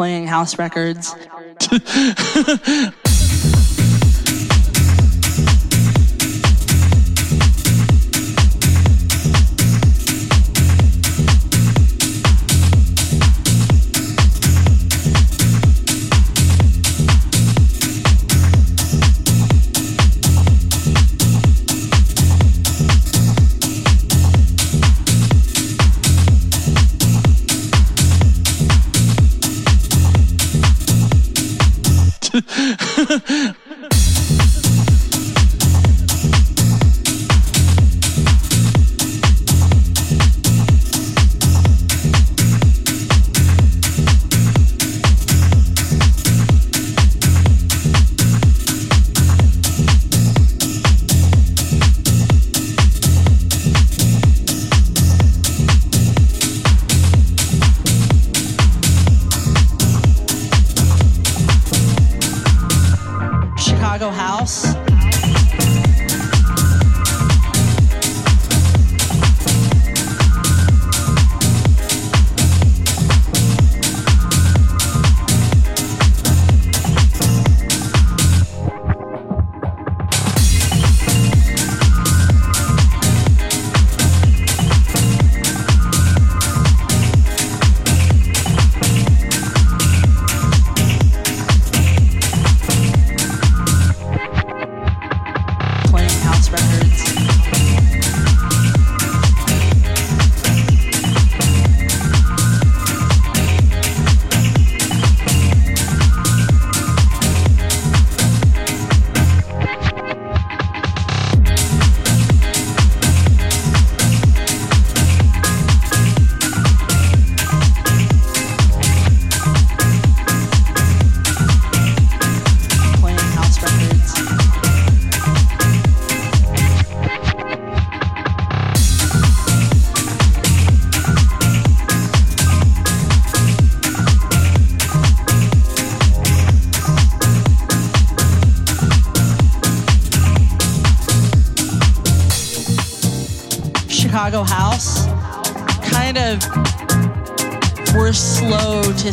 Playing 0.00 0.26
house 0.26 0.58
records. 0.58 1.14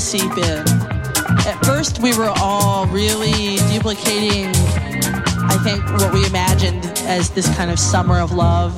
seep 0.08 0.38
in. 0.38 0.64
At 1.46 1.60
first, 1.66 2.00
we 2.00 2.18
were 2.18 2.32
all 2.38 2.88
really 2.88 3.58
duplicating, 3.70 4.48
I 4.48 5.60
think, 5.66 5.84
what 6.00 6.14
we 6.14 6.26
imagined 6.26 6.86
as 7.00 7.30
this 7.32 7.54
kind 7.58 7.70
of 7.70 7.78
summer 7.78 8.18
of 8.18 8.32
love 8.32 8.74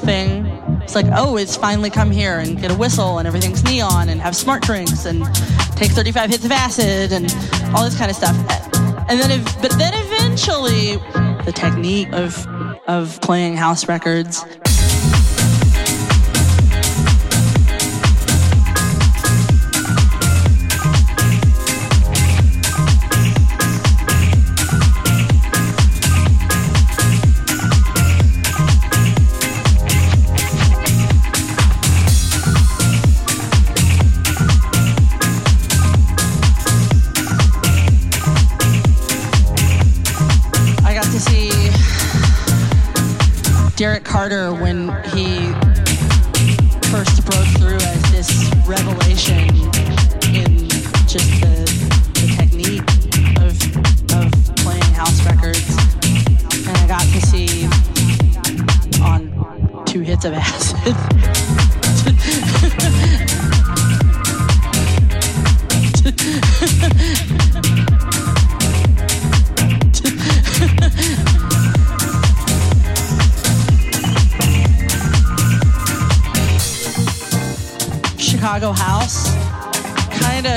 thing. 0.00 0.46
It's 0.82 0.94
like, 0.94 1.04
oh, 1.12 1.36
it's 1.36 1.56
finally 1.56 1.90
come 1.90 2.10
here 2.10 2.38
and 2.38 2.58
get 2.58 2.70
a 2.70 2.74
whistle 2.74 3.18
and 3.18 3.28
everything's 3.28 3.62
neon 3.64 4.08
and 4.08 4.18
have 4.22 4.34
smart 4.34 4.62
drinks 4.62 5.04
and 5.04 5.22
take 5.76 5.90
35 5.90 6.30
hits 6.30 6.44
of 6.46 6.52
acid 6.52 7.12
and 7.12 7.30
all 7.76 7.84
this 7.84 7.98
kind 7.98 8.10
of 8.10 8.16
stuff. 8.16 8.34
And 9.10 9.20
then, 9.20 9.44
but 9.60 9.72
then 9.72 9.92
eventually, 9.94 10.96
the 11.44 11.52
technique 11.54 12.08
of 12.12 12.46
of 12.88 13.20
playing 13.20 13.56
house 13.56 13.88
records 13.88 14.44
Carter 44.22 44.54
when 44.54 44.86
he 45.06 45.52
first 46.92 47.26
broke 47.26 47.44
through 47.58 47.74
as 47.74 48.12
this 48.12 48.52
revelation 48.68 49.48
in 50.32 50.68
just 51.08 51.40
the, 51.40 51.66
the 52.14 52.26
technique 52.36 52.88
of, 53.42 53.50
of 54.14 54.56
playing 54.58 54.94
house 54.94 55.26
records. 55.26 55.68
And 56.68 56.78
I 56.78 56.86
got 56.86 57.02
to 57.02 57.20
see 57.26 57.66
on 59.02 59.84
two 59.86 60.02
hits 60.02 60.24
of 60.24 60.34
acid. 60.34 60.94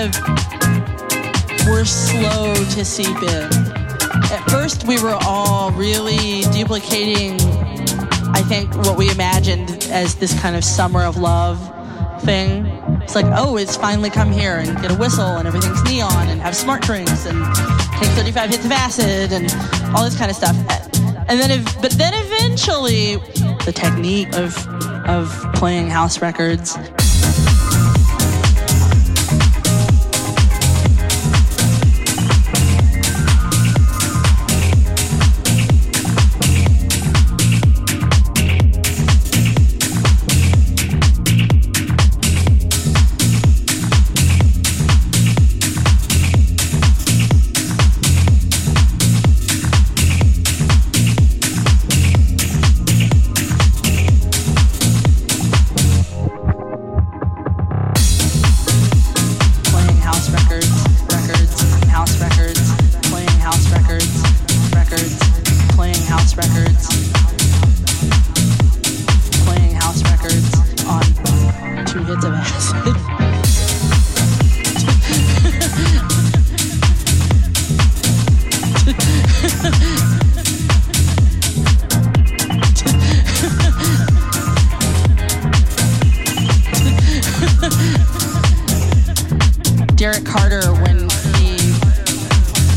of 0.06 0.16
were 1.68 1.84
slow 1.84 2.54
to 2.54 2.86
seep 2.86 3.08
in. 3.08 3.50
At 4.32 4.44
first, 4.50 4.86
we 4.86 5.02
were 5.02 5.18
all 5.26 5.72
really 5.72 6.42
duplicating, 6.54 7.34
I 8.34 8.44
think, 8.48 8.76
what 8.76 8.98
we 8.98 9.10
imagined 9.10 9.88
as 9.92 10.16
this 10.16 10.40
kind 10.40 10.56
of 10.56 10.64
summer 10.64 11.04
of 11.04 11.18
love 11.18 11.60
thing. 12.22 12.68
It's 13.02 13.16
like, 13.16 13.26
oh, 13.30 13.58
it's 13.58 13.76
finally 13.76 14.10
come 14.10 14.32
here 14.32 14.58
and 14.58 14.80
get 14.80 14.92
a 14.92 14.96
whistle 14.96 15.38
and 15.38 15.48
everything's 15.48 15.84
neon 15.84 16.30
and 16.30 16.40
have 16.42 16.56
smart 16.56 16.84
drinks 16.84 17.26
and 17.26 17.44
take 18.00 18.10
35 18.12 18.50
hits 18.52 18.66
of 18.66 18.72
acid 18.72 19.32
and 19.32 19.52
all 19.96 20.04
this 20.04 20.18
kind 20.18 20.30
of 20.30 20.38
stuff. 20.38 20.56
And 21.28 21.40
then, 21.40 21.64
but 21.82 21.92
then 21.92 22.14
eventually, 22.14 23.16
the 23.66 23.74
technique 23.74 24.36
of 24.36 24.56
of 25.08 25.30
playing 25.54 25.88
house 25.90 26.20
records 26.20 26.76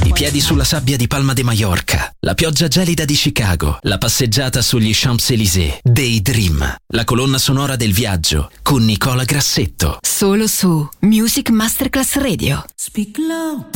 I 0.05 0.12
piedi 0.12 0.41
sulla 0.41 0.64
sabbia 0.64 0.97
di 0.97 1.07
Palma 1.07 1.32
de 1.34 1.45
Mallorca, 1.45 2.12
la 2.20 2.34
pioggia 2.34 2.66
gelida 2.66 3.05
di 3.05 3.14
Chicago, 3.14 3.78
la 3.82 3.97
passeggiata 3.97 4.61
sugli 4.61 4.91
Champs-Élysées, 4.93 5.78
Daydream, 5.84 6.76
la 6.89 7.05
colonna 7.05 7.39
sonora 7.39 7.76
del 7.76 7.93
viaggio 7.93 8.51
con 8.62 8.84
Nicola 8.84 9.22
Grassetto. 9.22 9.99
Solo 10.03 10.49
su 10.49 10.89
Music 11.01 11.51
Masterclass 11.51 12.16
Radio. 12.16 12.64
Speak 12.74 13.16
low 13.18 13.66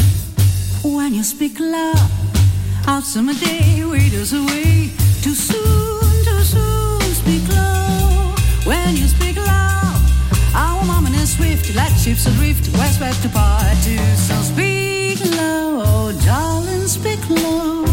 when 0.83 1.15
you 1.15 1.23
speak 1.23 1.61
loud. 1.61 2.11
Out 2.87 3.05
summer 3.05 3.35
day, 3.35 3.85
waiters 3.85 4.33
away. 4.33 4.93
Too 5.21 5.35
soon, 5.35 6.25
too 6.25 6.43
soon. 6.43 7.15
Speak 7.15 7.47
low 7.49 8.35
when 8.65 8.97
you 8.97 9.07
speak 9.07 9.22
ships 12.03 12.27
adrift, 12.27 12.69
west 12.77 13.01
west 13.01 13.23
to 13.23 13.29
two. 13.85 13.97
So 14.17 14.35
speak 14.43 15.21
low, 15.37 15.83
oh 15.87 16.21
darling, 16.25 16.89
speak 16.89 17.21
low. 17.31 17.85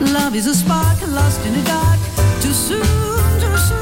Love 0.00 0.34
is 0.34 0.48
a 0.48 0.54
spark 0.54 1.00
lost 1.06 1.40
in 1.46 1.52
the 1.52 1.62
dark. 1.62 2.00
Too 2.42 2.52
soon, 2.52 3.40
too 3.40 3.56
soon. 3.56 3.79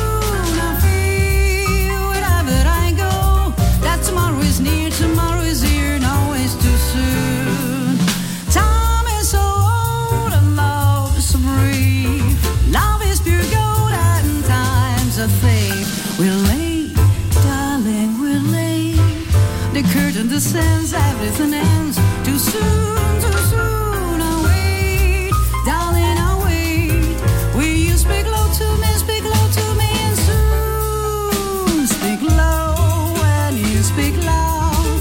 Descends, 20.38 20.92
everything 20.92 21.52
ends. 21.52 21.96
Too 22.24 22.38
soon, 22.38 23.20
too 23.20 23.38
soon. 23.50 24.18
I 24.30 24.34
wait, 24.46 25.32
darling, 25.66 26.18
I 26.28 26.32
wait. 26.44 27.66
You 27.86 27.96
speak 27.96 28.24
low 28.34 28.46
to 28.58 28.66
me? 28.82 28.90
Speak 29.04 29.24
low 29.24 29.44
to 29.58 29.64
me 29.80 29.90
and 30.06 30.16
soon. 30.26 31.86
Speak 31.96 32.20
low 32.22 33.14
when 33.20 33.56
you 33.56 33.82
speak 33.82 34.14
loud. 34.30 35.00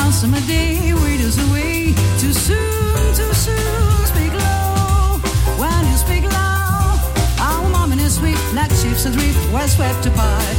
On 0.00 0.12
day. 0.46 0.92
Too 2.20 2.34
soon, 2.46 3.04
too 3.18 3.32
soon. 3.44 4.06
Speak 4.12 4.32
low 4.34 5.16
when 5.62 5.82
you 5.90 5.96
speak 5.96 6.24
loud. 6.24 6.98
Our 7.40 7.66
mom 7.70 7.92
and 7.92 8.00
sweet 8.10 8.40
like 8.52 8.72
ships 8.72 9.06
swept 9.66 10.04
apart. 10.04 10.57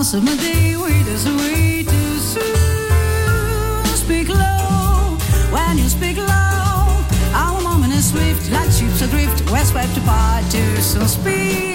Of 0.00 0.24
my 0.24 0.34
day, 0.34 0.78
wait 0.78 1.06
is 1.08 1.24
too 1.24 2.18
soon. 2.18 3.84
Speak 3.94 4.30
low 4.30 5.18
when 5.52 5.76
you 5.76 5.90
speak 5.90 6.16
low. 6.16 7.04
Our 7.34 7.60
moment 7.60 7.92
is 7.92 8.08
swift, 8.08 8.50
like 8.50 8.70
ships 8.72 9.02
adrift. 9.02 9.50
We're 9.50 9.62
swept 9.62 9.94
apart 9.98 10.50
too 10.50 10.76
soon. 10.80 11.06
Speak. 11.06 11.69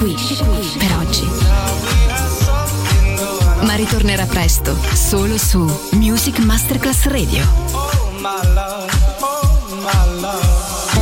qui 0.00 0.16
per 0.78 0.96
oggi. 0.96 1.28
Ma 3.64 3.74
ritornerà 3.74 4.24
presto, 4.24 4.74
solo 4.94 5.36
su 5.36 5.60
Music 5.92 6.38
Masterclass 6.38 7.04
Radio. 7.04 7.46
Oh, 7.72 8.79